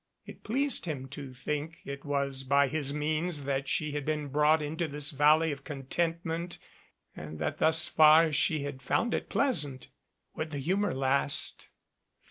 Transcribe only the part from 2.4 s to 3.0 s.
by his